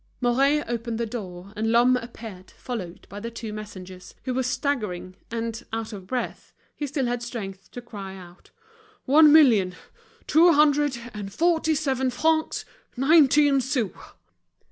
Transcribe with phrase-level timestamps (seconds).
[0.19, 5.15] Mouret opened the door, and Lhomme appeared, followed by the two messengers, who were staggering;
[5.29, 8.49] and, out of breath, he still had strength to cry out:
[9.05, 9.75] "One million
[10.25, 12.65] two hundred and forty seven francs,
[12.97, 13.93] nineteen sous!"